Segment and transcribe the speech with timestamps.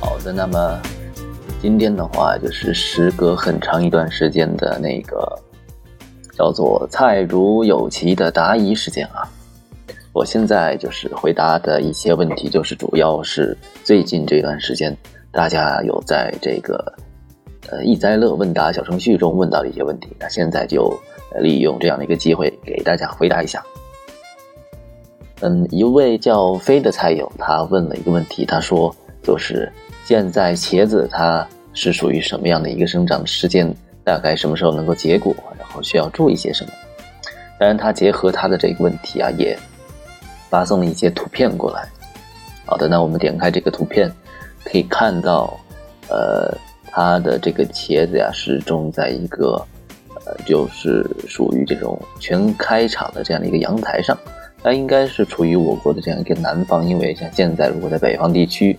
[0.00, 0.80] 好的，那么
[1.60, 5.38] 今天的话就是时隔很长一段时间的那个
[6.32, 9.28] 叫做“菜如有奇”的答疑时间啊。
[10.12, 14.96] 我现在就是回答的一些问题，就是主要是最近这段时间
[15.30, 16.92] 大家有在这个
[17.72, 20.92] 呃易灾乐问答小程序中问到的一些问题，那现在就
[21.40, 23.64] 利用这样的一个机会给大家回答一下。
[25.40, 29.72] 嗯，一位叫飞的菜友他问了一个问题，他说就是
[30.04, 33.74] 现在茄子它是属于什么样的一个生长时间？
[34.04, 35.34] 大概什么时候能够结果？
[35.58, 36.72] 然后需要注意些什么？
[37.58, 39.58] 当然，他结合他的这个问题啊，也。
[40.50, 41.88] 发送了一些图片过来。
[42.66, 44.12] 好的，那我们点开这个图片，
[44.66, 45.58] 可以看到，
[46.10, 46.54] 呃，
[46.92, 49.54] 它的这个茄子呀是种在一个，
[50.24, 54.16] 呃，就是属于这种全开场的这样的一个阳台上。
[54.62, 58.78] 它应该是处于我国的这样一个南方，因为像现在如果在北方地区，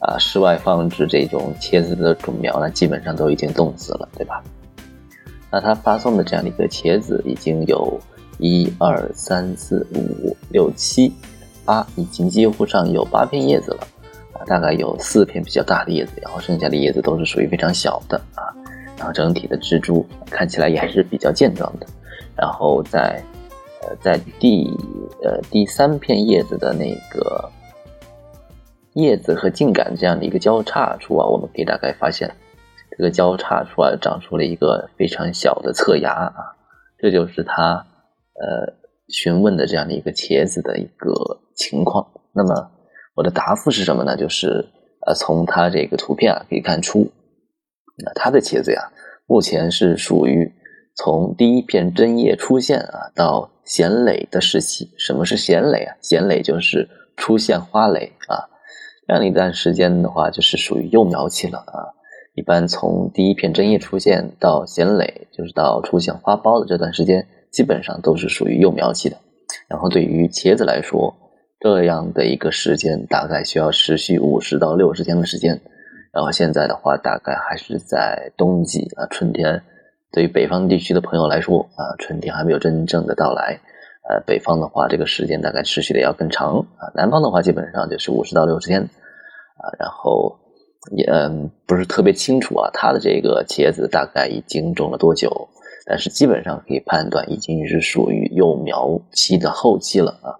[0.00, 4.42] 啊，室外放置这种茄子的种苗呢，基本上都已经冻死了，对吧？
[5.52, 8.00] 那他发送的这样的一个茄子已经有。
[8.42, 11.12] 一二三四五六七
[11.62, 13.86] 八，已经几乎上有八片叶子了
[14.32, 18.48] 啊，大概有四片比较大的叶子，然后剩下的叶子都是属于非常小的啊，
[18.96, 21.86] 然后整体的植株看起来也还是比较健壮的，
[22.36, 23.22] 然后在
[23.82, 24.66] 呃在第
[25.22, 27.50] 呃第三片叶子的那个
[28.94, 32.30] 叶子和茎秆这样的一个交叉处啊，我们可以大概发现
[32.90, 36.56] 这个交叉处啊长出了一个非常小的侧芽啊，
[36.98, 37.86] 这就是它。
[38.42, 38.72] 呃，
[39.08, 41.12] 询问的这样的一个茄子的一个
[41.54, 42.70] 情况，那么
[43.20, 44.16] 我的答复是什么呢？
[44.16, 44.64] 就是
[45.06, 47.12] 呃，从它这个图片啊可以看出，
[48.02, 48.80] 那它的茄子呀，
[49.26, 50.50] 目前是属于
[50.96, 54.90] 从第一片针叶出现啊到显蕾的时期。
[54.96, 55.96] 什么是显蕾啊？
[56.00, 58.48] 显蕾就是出现花蕾啊，
[59.06, 61.92] 这样一段时间的话，就是属于幼苗期了啊。
[62.34, 67.28] 一般从第一片针叶出现到显蕾，就是到出现花苞的这段时间。
[67.50, 69.16] 基本上都是属于幼苗期的，
[69.68, 71.12] 然后对于茄子来说，
[71.60, 75.60] 这样的一个时间大概需要持续五十到六十天的时间。
[76.12, 79.62] 然后现在的话，大概还是在冬季啊，春天
[80.10, 83.60] 对于北方地区的朋友来说啊，春天还没有真正的到来。
[84.08, 86.90] 呃，北方的话，这个时间大概持续的要更长啊。
[86.96, 89.70] 南方的话，基本上就是五十到六十天啊。
[89.78, 90.34] 然后
[90.96, 95.30] 也嗯，不是特别清楚啊，它的这个茄子大概已经种了多久？
[95.86, 100.34] 但是基本上可以判断，已经是属于幼苗期的后期了啊。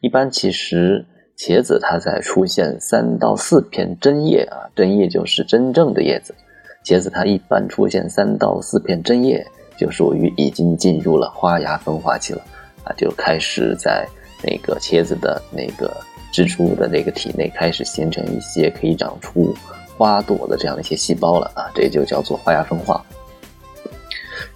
[0.00, 1.04] 一般其实
[1.36, 6.32] 茄子它在出现三到四片针叶啊，针叶就是真正的叶子。
[6.84, 9.44] 茄子它一般出现三到四片针叶，
[9.76, 12.40] 就属于已经进入了花芽分化期了
[12.84, 14.06] 啊，就开始在
[14.42, 15.92] 那个茄子的那个
[16.32, 19.52] 植株的那个体内开始形成一些可以长出
[19.96, 23.04] 花朵的这样的一些细胞了啊，这就叫做花芽分化。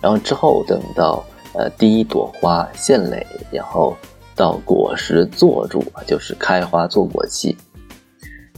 [0.00, 3.96] 然后之后等到呃第一朵花现蕾，然后
[4.34, 7.56] 到果实坐住就是开花坐果期，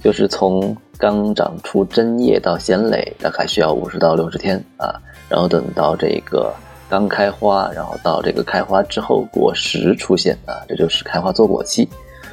[0.03, 4.95] 就是从刚长出针叶到鲜蕾，大概需要五十到六十天啊。
[5.29, 6.55] 然后等到这个
[6.89, 11.89] 刚开花，然后到这个开花之后果实出现啊，这就是开花坐果期。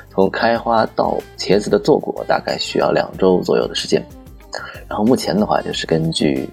[0.10, 4.06] 从开花到茄子的坐果，大概需要两周左右的时间。
[4.88, 6.50] 然后目前的话，就是根据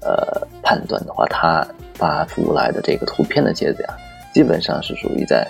[0.00, 1.66] 呃判断的话，它。
[1.94, 3.94] 发出来的这个图片的茄子呀，
[4.34, 5.46] 基本上是属于在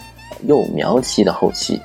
[0.46, 1.80] 幼苗期的后期。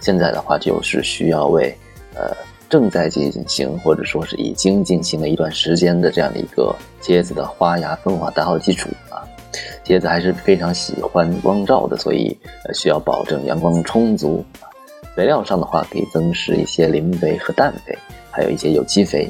[0.00, 1.74] 现在的话，就是需要为
[2.14, 2.36] 呃
[2.68, 9.24] 正在进行或者说是已经进行了一段时间的这样的一个茄子的花芽分化打好基础啊。
[9.84, 12.36] 茄子还是非常喜欢光照的，所以
[12.74, 14.44] 需要保证阳光充足。
[15.14, 17.96] 肥料上的话，可以增施一些磷肥和氮肥，
[18.30, 19.28] 还有一些有机肥。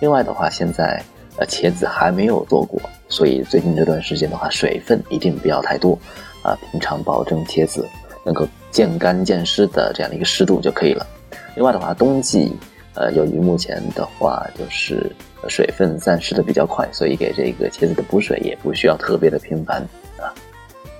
[0.00, 1.02] 另外的话，现在。
[1.38, 5.98] 呃，茄子还没有做果，所以最近这段时间的话，水分一定不要太多
[6.46, 6.58] 啊。
[6.70, 7.86] 平常保证茄子
[8.24, 11.06] 能够见干见湿的这样的一个湿度就可以了。
[11.54, 12.52] 另外的话，冬季
[12.94, 15.10] 呃，由于目前的话就是
[15.48, 19.82] 水分散失的比较快，所以给这个茄子的补水也不需要特别的频繁
[20.18, 20.32] 啊。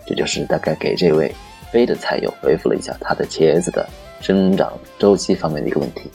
[0.07, 1.35] 这就是大概给这位
[1.71, 3.89] 飞的菜友回复了一下他的茄子的
[4.21, 6.11] 生长周期方面的一个问题。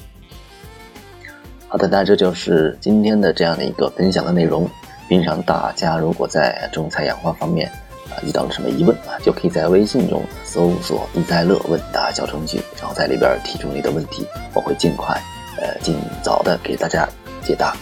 [1.68, 4.70] 好的，那这就是今天的这样的一个分享的内容。
[5.08, 7.70] 平常大家如果在种菜养花方面
[8.12, 15.20] 啊遇到了什么疑问啊，就可以在微信中搜索“易在乐问答小程序”，然后在里边提出你的问题，我会尽快
[15.58, 17.08] 呃尽早的给大家
[17.44, 17.76] 解答。